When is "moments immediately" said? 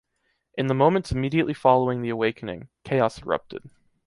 0.73-1.53